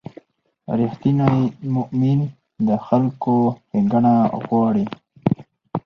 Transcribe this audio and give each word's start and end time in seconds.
رښتینی 0.79 1.41
مؤمن 1.75 2.19
د 2.67 2.69
خلکو 2.85 3.35
ښېګڼه 3.67 4.15
غواړي. 4.45 4.85